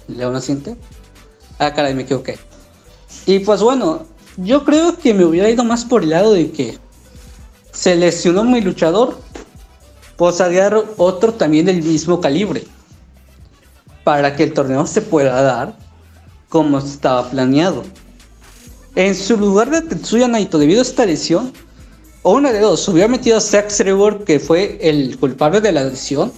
[0.08, 0.76] ¿León Naciente?
[1.58, 2.38] Ah, caray, me equivoqué.
[3.26, 6.78] Y pues bueno, yo creo que me hubiera ido más por el lado de que
[7.72, 9.18] se lesionó mi luchador,
[10.16, 12.64] pues agarrar otro también del mismo calibre,
[14.02, 15.76] para que el torneo se pueda dar
[16.48, 17.84] como estaba planeado.
[18.94, 21.52] En su lugar de Tetsuya Naito, debido a esta lesión,
[22.22, 25.84] o una de dos, hubiera metido a Zack Trevor, que fue el culpable de la
[25.84, 26.32] lesión,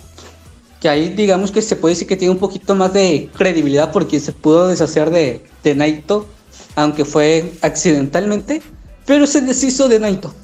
[0.80, 4.18] que ahí digamos que se puede decir que tiene un poquito más de credibilidad porque
[4.18, 6.26] se pudo deshacer de, de Naito,
[6.74, 8.62] aunque fue accidentalmente,
[9.04, 10.34] pero se deshizo de Naito.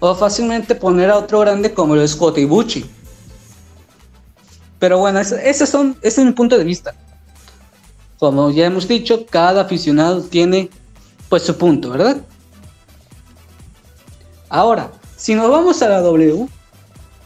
[0.00, 2.84] O fácilmente poner a otro grande como lo es Kota Ibuchi.
[4.78, 6.94] Pero bueno, ese, son, ese es mi punto de vista.
[8.18, 10.70] Como ya hemos dicho, cada aficionado tiene
[11.28, 12.20] pues su punto, ¿verdad?
[14.48, 16.48] Ahora, si nos vamos a la W,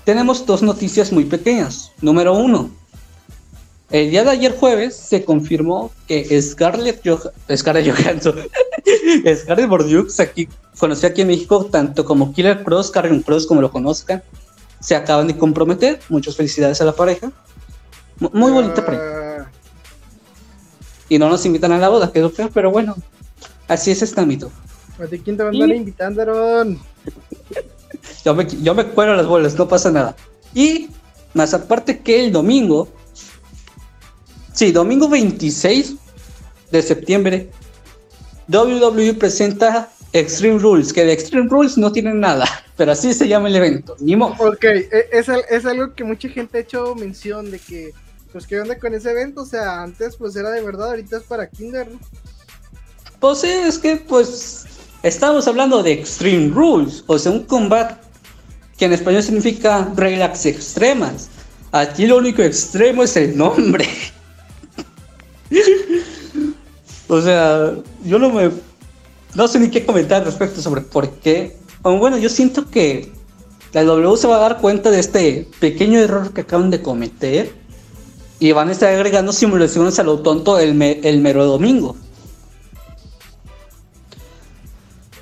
[0.05, 1.93] tenemos dos noticias muy pequeñas.
[2.01, 2.71] Número uno,
[3.91, 7.03] el día de ayer jueves se confirmó que Scarlett,
[7.55, 8.37] Scarlett Johansson,
[9.37, 13.71] Scarlett Bordeaux, aquí, conocida aquí en México tanto como Killer Cross, Karen Cross, como lo
[13.71, 14.23] conozcan,
[14.81, 16.01] se acaban de comprometer.
[16.09, 17.31] Muchas felicidades a la pareja.
[18.19, 19.05] muy bonita pareja.
[19.05, 19.51] Ah.
[21.09, 22.97] Y no nos invitan a la boda, quedó feo, pero bueno,
[23.69, 24.51] así es este ámbito.
[24.99, 26.81] ¿A quién te van a andar invitando, Aaron?
[28.25, 30.17] Yo me, yo me cuero las bolas, no pasa nada.
[30.55, 30.91] Y
[31.35, 32.89] más aparte que el domingo,
[34.53, 35.95] sí, domingo 26
[36.71, 37.51] de septiembre,
[38.49, 43.49] WWE presenta Extreme Rules, que de Extreme Rules no tienen nada, pero así se llama
[43.49, 43.97] el evento.
[44.01, 47.93] Ni Ok, e, es, es algo que mucha gente ha hecho mención de que,
[48.31, 49.43] pues, ¿qué onda con ese evento?
[49.43, 51.99] O sea, antes pues era de verdad, ahorita es para Kinder, ¿no?
[53.21, 54.67] Pues sí, es que pues
[55.03, 57.95] estamos hablando de Extreme Rules, o sea, un combate
[58.77, 61.29] que en español significa reglas extremas.
[61.73, 63.89] Aquí lo único extremo es el nombre.
[67.09, 68.51] o sea, yo no me.
[69.35, 71.57] No sé ni qué comentar respecto sobre por qué.
[71.83, 73.11] bueno, yo siento que
[73.73, 77.55] la W se va a dar cuenta de este pequeño error que acaban de cometer
[78.39, 81.97] y van a estar agregando simulaciones a lo tonto el, el mero domingo.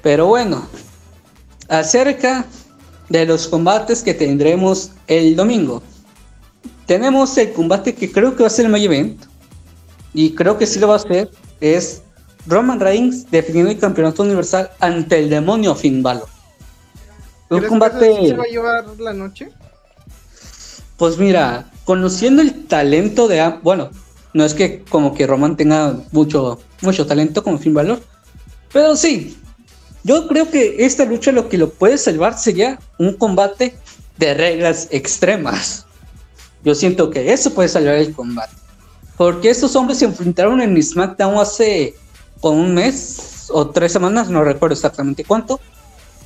[0.03, 0.67] Pero bueno,
[1.69, 2.47] acerca
[3.11, 5.83] de los combates que tendremos el domingo.
[6.87, 9.23] Tenemos el combate que creo que va a ser el main event.
[10.15, 11.31] Y creo que sí lo va a hacer.
[11.61, 12.03] Es
[12.47, 16.29] Roman Reigns definiendo el campeonato universal ante el demonio Finn Balor.
[17.51, 18.17] Un combate.
[18.21, 19.51] Que se va a llevar la noche?
[20.97, 23.57] Pues mira, conociendo el talento de.
[23.63, 23.91] Bueno,
[24.35, 28.01] no es que como que Roman tenga mucho, mucho talento como Finn Balor.
[28.73, 29.37] Pero sí,
[30.03, 33.75] yo creo que esta lucha lo que lo puede salvar sería un combate
[34.17, 35.87] de reglas extremas.
[36.65, 38.55] Yo siento que eso puede salvar el combate.
[39.17, 41.95] Porque estos hombres se enfrentaron en SmackDown hace
[42.41, 45.61] con un mes o tres semanas, no recuerdo exactamente cuánto.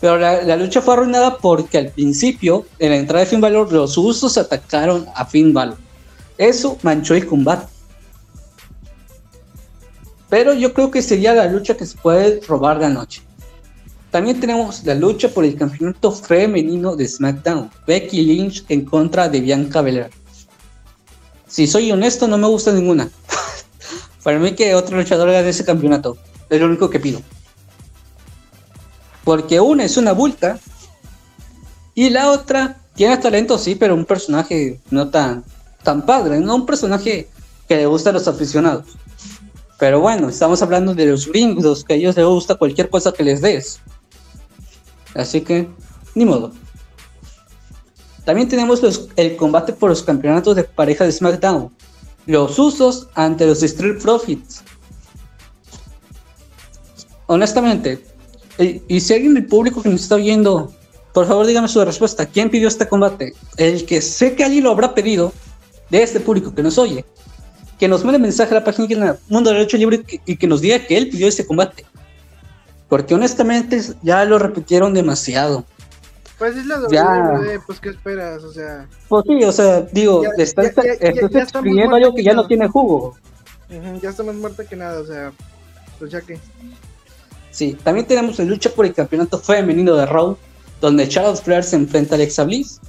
[0.00, 3.96] Pero la, lucha fue arruinada porque al principio, en la entrada de Finn Balor, los
[3.96, 5.78] usos atacaron a Finn Balor.
[6.36, 7.66] Eso manchó el combate.
[10.28, 13.22] Pero yo creo que sería la lucha que se puede robar de anoche.
[14.14, 17.68] También tenemos la lucha por el campeonato femenino de SmackDown.
[17.84, 20.08] Becky Lynch en contra de Bianca Belair.
[21.48, 23.10] Si soy honesto, no me gusta ninguna.
[24.22, 26.16] Para mí que otro luchador gane ese campeonato.
[26.48, 27.20] Es lo único que pido.
[29.24, 30.60] Porque una es una bulta
[31.96, 35.42] y la otra Tiene talento, sí, pero un personaje no tan,
[35.82, 37.28] tan padre, no un personaje
[37.66, 38.86] que le gusta a los aficionados.
[39.76, 43.24] Pero bueno, estamos hablando de los gringos, que a ellos les gusta cualquier cosa que
[43.24, 43.80] les des.
[45.14, 45.68] Así que,
[46.14, 46.52] ni modo.
[48.24, 48.80] También tenemos
[49.16, 51.70] el combate por los campeonatos de pareja de SmackDown.
[52.26, 54.62] Los usos ante los Street Profits.
[57.26, 58.04] Honestamente,
[58.58, 60.72] y si alguien del público que nos está viendo,
[61.12, 62.26] por favor dígame su respuesta.
[62.26, 63.34] ¿Quién pidió este combate?
[63.56, 65.32] El que sé que alguien lo habrá pedido
[65.90, 67.04] de este público que nos oye.
[67.78, 70.78] Que nos mande mensaje a la página Mundo del Derecho Libre y que nos diga
[70.78, 71.84] que él pidió este combate.
[72.88, 75.64] Porque honestamente ya lo repitieron demasiado.
[76.38, 78.42] Pues es la WWE, pues ¿qué esperas?
[78.42, 78.88] O sea.
[79.08, 83.16] Pues sí, o sea, digo, ya, estás, algo que ya no tiene jugo.
[84.02, 85.32] ya está más muerta que nada, o sea,
[85.98, 86.38] pues ya que.
[87.50, 90.36] Sí, también tenemos la lucha por el campeonato femenino de Raw,
[90.80, 92.80] donde Charles Flair se enfrenta a Alexa Bliss.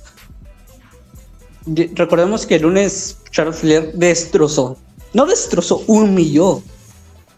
[1.67, 4.77] Recordemos que el lunes Charles Flair destrozó,
[5.13, 6.63] no destrozó, humilló,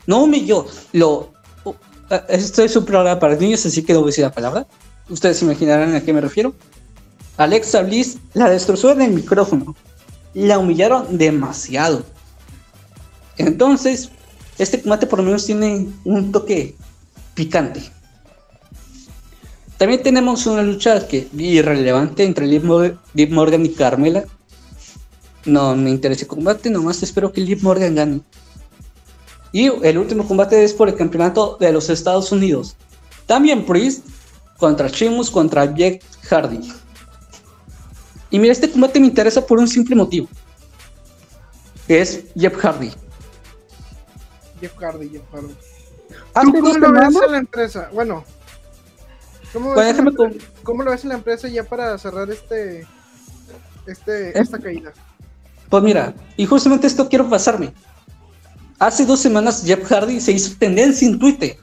[0.06, 1.34] no humilló, lo.
[2.10, 4.66] Uh, esto es un programa para niños, así que no voy a decir la palabra
[5.10, 6.54] Ustedes se imaginarán a qué me refiero.
[7.38, 9.76] Alexa Bliss la destrozó en el micrófono.
[10.34, 12.04] La humillaron demasiado.
[13.38, 14.10] Entonces,
[14.58, 16.76] este combate por lo menos tiene un toque
[17.36, 17.82] picante.
[19.78, 24.26] También tenemos una lucha que irrelevante entre Liv Morgan y Carmela.
[25.46, 28.22] No me interesa el combate, nomás espero que Liv Morgan gane.
[29.52, 32.76] Y el último combate es por el campeonato de los Estados Unidos.
[33.26, 34.06] También Priest
[34.58, 36.74] contra Sheamus contra Jack Hardy.
[38.30, 40.28] Y mira, este combate me interesa por un simple motivo.
[41.88, 42.92] Que es Jeff Hardy.
[44.60, 45.56] Jeff Hardy, Jeff Hardy.
[46.34, 47.90] cómo lo ves en la empresa?
[47.94, 48.26] Bueno,
[49.54, 49.96] ¿cómo, ves
[50.64, 52.86] ¿cómo lo ves en la empresa ya para cerrar este,
[53.86, 54.92] este esta caída?
[55.70, 57.74] Pues mira, y justamente esto quiero pasarme.
[58.80, 61.58] Hace dos semanas Jeff Hardy se hizo tendencia en Twitter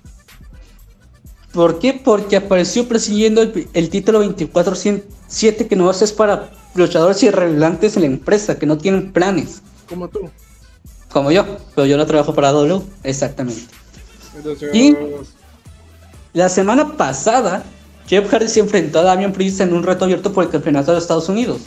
[1.55, 1.95] ¿Por qué?
[1.95, 8.59] Porque apareció persiguiendo el, título 24-7 que no es para luchadores irrelevantes en la empresa,
[8.59, 9.63] que no tienen planes.
[9.89, 10.29] Como tú.
[11.13, 11.47] Como yo,
[11.77, 13.63] pero yo no trabajo para W, exactamente.
[14.73, 14.97] Y
[16.33, 17.63] la semana pasada,
[18.09, 20.99] Jeff Hardy se enfrentó a Damian Priest en un reto abierto por el campeonato de
[20.99, 21.61] Estados Unidos.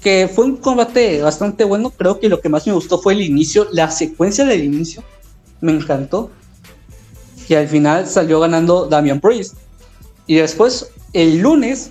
[0.00, 1.90] Que fue un combate bastante bueno.
[1.90, 5.02] Creo que lo que más me gustó fue el inicio, la secuencia del inicio.
[5.60, 6.30] Me encantó
[7.46, 9.56] que al final salió ganando Damian Priest.
[10.26, 11.90] Y después, el lunes,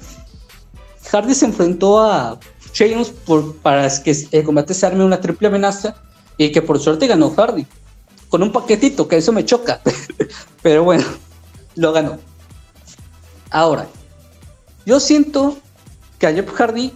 [1.12, 2.40] Hardy se enfrentó a
[2.74, 5.96] Sheamus por, para que el combate se arme una triple amenaza
[6.38, 7.66] y que por suerte ganó Hardy.
[8.30, 9.82] Con un paquetito, que eso me choca.
[10.62, 11.04] Pero bueno,
[11.76, 12.20] lo ganó.
[13.50, 13.88] Ahora,
[14.86, 15.58] yo siento
[16.18, 16.94] que a Jeff Hardy,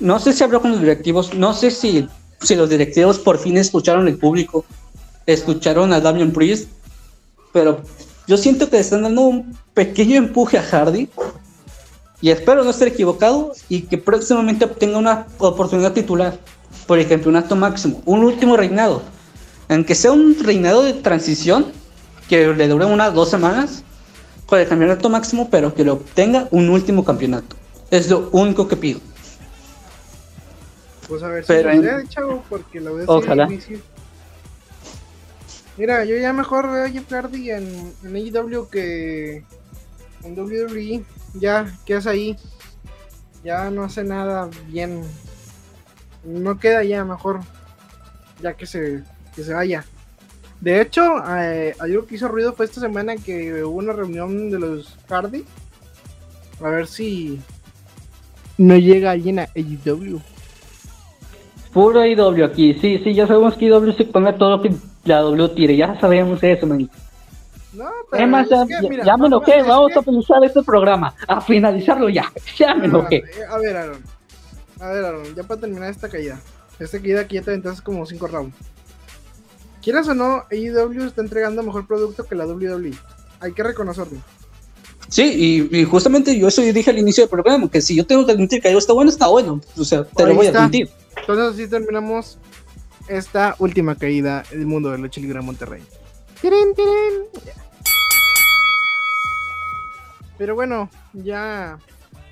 [0.00, 2.08] no sé si habló con los directivos, no sé si,
[2.40, 4.64] si los directivos por fin escucharon el público,
[5.26, 6.68] escucharon a Damian Priest
[7.52, 7.80] pero
[8.26, 11.08] yo siento que le están dando un pequeño empuje a Hardy.
[12.22, 16.38] Y espero no estar equivocado y que próximamente obtenga una oportunidad titular
[16.86, 19.02] por el campeonato máximo, un último reinado.
[19.68, 21.66] Aunque sea un reinado de transición
[22.28, 23.84] que le dure unas dos semanas
[24.44, 27.56] con el campeonato máximo, pero que lo obtenga un último campeonato.
[27.90, 29.00] Es lo único que pido.
[31.10, 33.48] Pues a ver si lo chavo, porque lo veo Ojalá.
[35.76, 39.42] Mira, yo ya mejor veo a Jeff Hardy en, en AEW que
[40.22, 41.02] en WWE.
[41.34, 42.36] Ya, ¿qué hace ahí?
[43.42, 45.02] Ya no hace nada bien.
[46.22, 47.40] No queda ya mejor.
[48.40, 49.02] Ya que se,
[49.34, 49.84] que se vaya.
[50.60, 54.60] De hecho, eh, algo que hizo ruido fue esta semana que hubo una reunión de
[54.60, 55.44] los Hardy.
[56.60, 57.40] A ver si
[58.58, 60.20] no llega alguien a AEW.
[61.72, 64.72] Puro AEW aquí, sí, sí, ya sabemos que AEW se pone todo lo que
[65.04, 66.90] la W tire, ya sabemos eso, man.
[67.72, 68.66] No, pero es más, ya,
[69.04, 73.16] ya, me enojé, vamos a finalizar este programa, a finalizarlo ya, ya me enojé.
[73.16, 74.02] Eh, a ver, Aaron,
[74.80, 76.40] a ver, Aaron, ya para terminar esta caída,
[76.80, 78.56] esta caída aquí ya te aventaste como 5 rounds.
[79.80, 82.92] Quieras o no, AEW está entregando mejor producto que la WWE,
[83.38, 84.18] hay que reconocerlo.
[85.08, 88.32] Sí, y, justamente yo eso dije al inicio del programa, que si yo tengo que
[88.32, 90.88] admitir que algo está bueno, está bueno, o sea, te lo voy a admitir.
[91.32, 92.38] Entonces así terminamos
[93.06, 95.80] esta última caída del mundo de lucha libre Monterrey.
[100.36, 101.78] Pero bueno, ya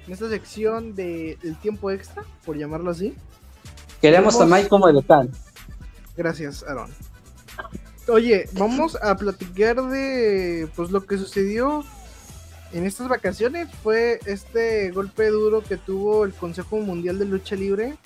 [0.05, 3.15] en esta sección del tiempo extra, por llamarlo así.
[4.01, 5.31] Queremos a Mike como local.
[6.17, 6.91] Gracias, Aaron.
[8.09, 11.85] Oye, vamos a platicar de pues lo que sucedió
[12.73, 17.97] en estas vacaciones fue este golpe duro que tuvo el Consejo Mundial de Lucha Libre,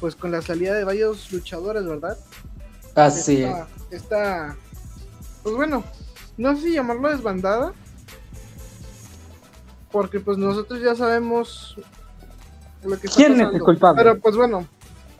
[0.00, 2.18] pues con la salida de varios luchadores, ¿verdad?
[2.94, 4.56] Así esta, esta,
[5.42, 5.84] pues bueno,
[6.36, 7.72] no sé si llamarlo desbandada,
[9.90, 11.76] porque pues nosotros ya sabemos
[12.82, 14.02] lo que está ¿Quién es el culpable?
[14.02, 14.66] Pero pues bueno,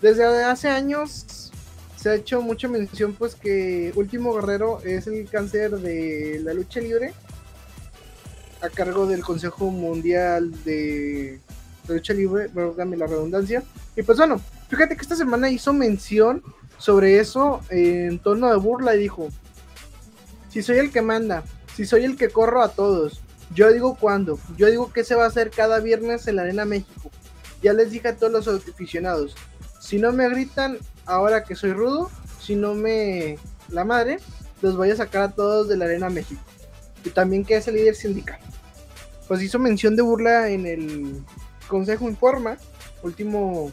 [0.01, 1.51] desde hace años
[1.97, 6.81] se ha hecho mucha mención pues que Último Guerrero es el cáncer de la lucha
[6.81, 7.12] libre
[8.61, 11.41] a cargo del Consejo Mundial de,
[11.89, 13.62] Lucha Libre, dame la redundancia.
[13.97, 16.43] Y pues bueno, fíjate que esta semana hizo mención
[16.79, 19.29] sobre eso en tono de burla y dijo,
[20.49, 21.43] si soy el que manda,
[21.75, 23.23] si soy el que corro a todos,
[23.55, 26.64] yo digo cuándo, yo digo que se va a hacer cada viernes en la Arena
[26.64, 27.11] México.
[27.62, 29.35] Ya les dije a todos los aficionados,
[29.81, 32.11] si no me gritan ahora que soy rudo,
[32.41, 33.39] si no me
[33.69, 34.19] la madre,
[34.62, 36.43] los voy a sacar a todos de la Arena México.
[37.05, 38.39] Y también que es el líder sindical
[39.29, 41.23] pues hizo mención de burla en el
[41.69, 42.57] Consejo Informa,
[43.03, 43.71] último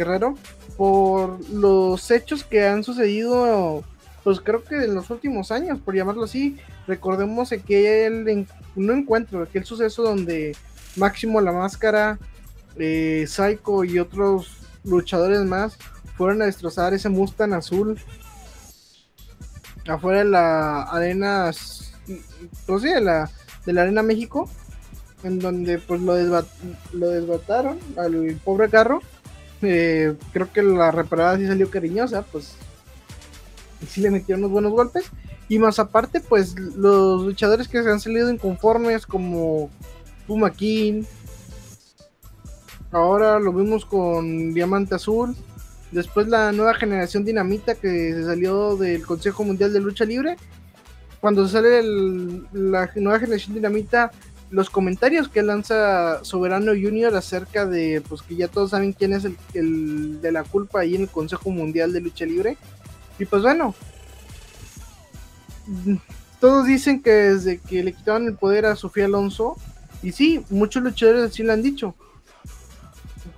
[0.00, 0.34] guerrero,
[0.76, 3.84] por los hechos que han sucedido,
[4.24, 6.56] pues creo que en los últimos años, por llamarlo así.
[6.86, 10.56] Recordemos aquel no encuentro, aquel suceso donde
[10.96, 12.18] Máximo la Máscara,
[12.76, 15.76] eh, Psycho y otros luchadores más
[16.16, 18.00] fueron a destrozar ese Mustang azul
[19.86, 21.50] afuera de la arena,
[22.66, 23.30] pues sí, de la,
[23.66, 24.48] de la arena México
[25.22, 26.14] en donde pues lo,
[26.92, 29.00] lo desbataron al pobre carro.
[29.62, 32.54] Eh, creo que la reparada sí salió cariñosa, pues
[33.88, 35.10] sí le metieron unos buenos golpes.
[35.48, 39.68] Y más aparte, pues los luchadores que se han salido inconformes como
[40.26, 41.02] Puma King.
[42.92, 45.34] Ahora lo vimos con Diamante Azul.
[45.90, 50.36] Después la nueva generación Dinamita que se salió del Consejo Mundial de Lucha Libre.
[51.20, 51.82] Cuando sale
[52.52, 54.12] la nueva generación Dinamita,
[54.50, 59.24] los comentarios que lanza Soberano Junior acerca de pues que ya todos saben quién es
[59.54, 62.56] el, de la culpa ahí en el Consejo Mundial de Lucha Libre.
[63.18, 63.74] Y pues bueno,
[66.40, 69.56] todos dicen que desde que le quitaban el poder a Sofía Alonso,
[70.02, 71.94] y sí, muchos luchadores así lo han dicho,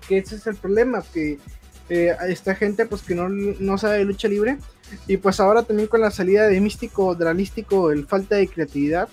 [0.08, 1.38] que ese es el problema, que
[1.88, 4.58] eh, esta gente pues que no, no sabe de lucha libre,
[5.06, 9.08] y pues ahora también con la salida de Místico, Dralístico, el falta de creatividad,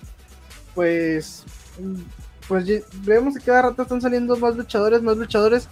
[0.74, 1.44] pues
[2.48, 2.66] pues
[3.04, 5.68] vemos que cada rato están saliendo más luchadores, más luchadores.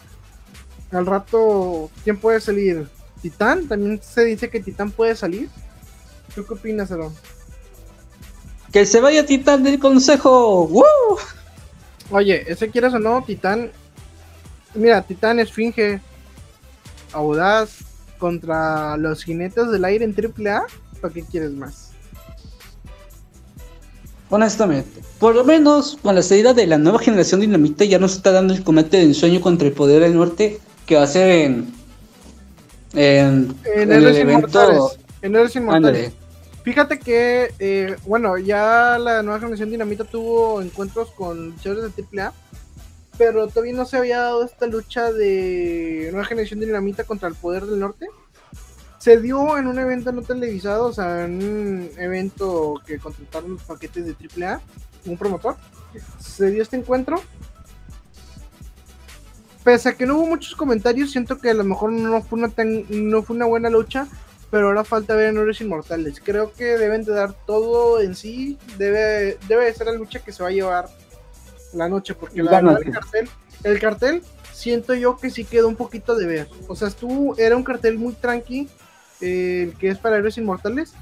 [0.93, 2.89] Al rato, ¿quién puede salir?
[3.21, 5.49] Titán, también se dice que Titán puede salir.
[6.35, 7.13] ¿Tú qué opinas, Aaron?
[8.73, 10.71] Que se vaya Titán del consejo.
[12.11, 13.71] Oye, ese quieras o no, Titán.
[14.75, 16.01] Mira, Titán esfinge
[17.13, 17.79] audaz
[18.19, 20.63] contra los jinetes del aire en AAA.
[21.01, 21.88] ¿Para qué quieres más?
[24.31, 28.31] Honestamente, por lo menos con la salida de la nueva generación Dinamita ya nos está
[28.31, 31.73] dando el combate de ensueño contra el poder del norte que va a ser en,
[32.95, 34.93] en, el, evento.
[35.23, 36.13] En el
[36.63, 42.35] Fíjate que, eh, bueno, ya la nueva generación Dinamita tuvo encuentros con luchadores de AAA,
[43.17, 47.65] pero todavía no se había dado esta lucha de nueva generación Dinamita contra el poder
[47.65, 48.07] del norte
[48.99, 53.63] se dio en un evento no televisado, o sea, en un evento que contrataron los
[53.63, 54.61] paquetes de AAA,
[55.07, 55.57] un promotor.
[56.19, 57.21] Se dio este encuentro.
[59.65, 62.53] Pese a que no hubo muchos comentarios, siento que a lo mejor no fue una,
[62.89, 64.09] no fue una buena lucha,
[64.51, 66.21] pero ahora falta ver en Héroes Inmortales.
[66.25, 70.33] Creo que deben de dar todo en sí, debe, debe de ser la lucha que
[70.33, 70.89] se va a llevar
[71.75, 73.29] la noche, porque la, el cartel,
[73.63, 74.23] el cartel
[74.53, 76.49] siento yo que sí quedó un poquito de ver.
[76.67, 78.69] O sea, estuvo, era un cartel muy tranqui,
[79.21, 80.93] el que es para héroes inmortales,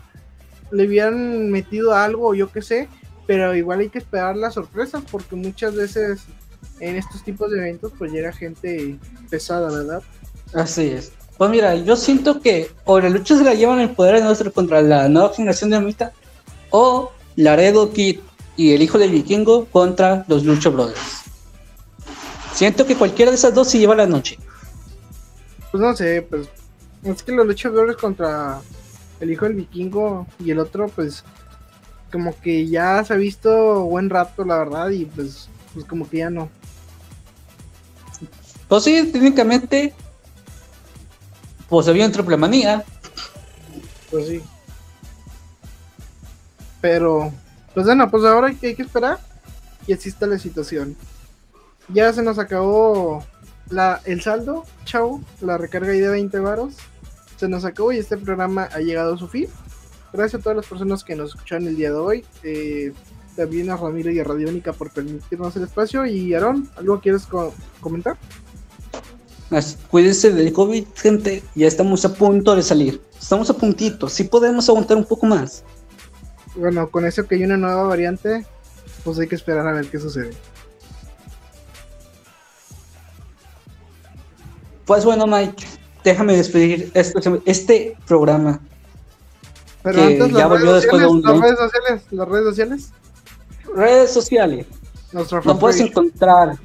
[0.70, 2.88] le hubieran metido algo, yo qué sé,
[3.26, 6.22] pero igual hay que esperar las sorpresas porque muchas veces
[6.80, 8.98] en estos tipos de eventos pues llega gente
[9.30, 10.02] pesada, ¿verdad?
[10.52, 11.12] Así es.
[11.36, 14.52] Pues mira, yo siento que o la lucha se la llevan el poder de nuestro
[14.52, 16.12] contra la nueva generación de Amita
[16.70, 18.20] o Laredo Kid
[18.56, 21.24] y el hijo del vikingo contra los Lucha Brothers.
[22.54, 24.38] Siento que cualquiera de esas dos se lleva la noche.
[25.70, 26.48] Pues no sé, pues
[27.02, 28.60] es que los luchadores contra
[29.20, 31.24] el hijo del vikingo y el otro, pues,
[32.12, 36.18] como que ya se ha visto buen rato, la verdad, y pues, pues como que
[36.18, 36.48] ya no.
[38.68, 39.94] Pues sí, técnicamente,
[41.68, 42.84] pues había un triple manía.
[44.10, 44.42] Pues sí.
[46.80, 47.32] Pero,
[47.74, 49.18] pues bueno, pues ahora hay que, hay que esperar
[49.86, 50.96] y así está la situación.
[51.88, 53.24] Ya se nos acabó
[53.70, 56.76] la, el saldo, chau, la recarga ahí de 20 varos
[57.36, 59.46] se nos acabó y este programa ha llegado a su fin.
[60.12, 62.24] Gracias a todas las personas que nos escucharon el día de hoy.
[62.42, 62.92] Eh,
[63.36, 66.06] también a Ramiro y a Radiónica por permitirnos el espacio.
[66.06, 67.26] Y Aaron, ¿algo quieres
[67.80, 68.16] comentar?
[69.90, 71.42] Cuídense del COVID, gente.
[71.54, 73.02] Ya estamos a punto de salir.
[73.20, 74.08] Estamos a puntito.
[74.08, 75.62] Si podemos aguantar un poco más.
[76.54, 78.46] Bueno, con eso que hay una nueva variante,
[79.04, 80.30] pues hay que esperar a ver qué sucede.
[84.86, 85.66] Pues bueno, Mike,
[86.04, 88.60] déjame despedir este, este programa.
[89.82, 92.90] Pero antes las, redes sociales, las redes sociales, las redes sociales.
[93.74, 94.66] Redes sociales.
[95.12, 96.58] Nos puedes encontrar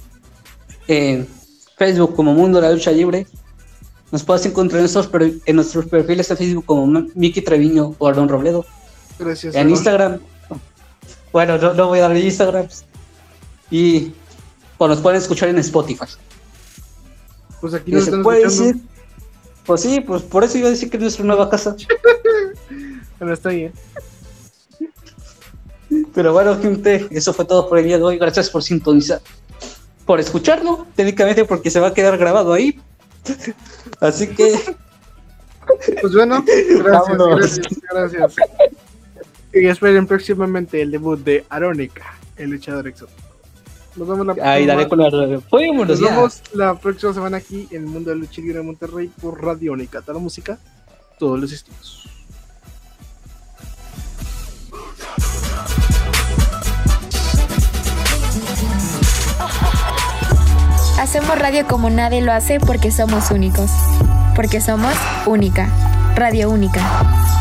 [0.88, 1.28] en
[1.78, 3.28] Facebook como Mundo de la Lucha Libre.
[4.12, 5.10] Nos puedes encontrar en nuestros,
[5.46, 8.66] en nuestros perfiles de Facebook como Miki Treviño o Aaron Robledo.
[9.18, 9.56] Gracias.
[9.56, 10.20] En Instagram.
[11.32, 12.68] Bueno, no, voy a dar Instagram.
[13.70, 14.12] Y
[14.78, 16.06] pues nos pueden escuchar en Spotify.
[17.62, 18.76] Pues aquí no se puede decir.
[19.66, 21.76] Pues sí, pues por eso iba a decir que es nuestra nueva casa.
[23.20, 23.72] Pero está bien.
[26.14, 28.18] Pero bueno, gente, eso fue todo por el día de hoy.
[28.18, 29.22] Gracias por sintonizar,
[30.06, 32.80] por escucharlo, técnicamente porque se va a quedar grabado ahí.
[34.00, 34.60] Así que.
[36.02, 36.44] Pues bueno,
[36.84, 38.36] gracias, gracias, gracias.
[39.54, 43.31] Y esperen próximamente el debut de Arónica, el luchador exótico.
[43.96, 47.88] Nos vemos la Ahí, dale con la Nos vemos la próxima semana aquí en el
[47.88, 50.02] mundo de lucha libre de Monterrey por Radiónica.
[50.02, 50.58] Toda la música,
[51.20, 52.08] todos los estilos.
[61.00, 63.72] Hacemos radio como nadie lo hace porque somos únicos.
[64.36, 64.94] Porque somos
[65.26, 65.68] única.
[66.16, 67.41] Radio única.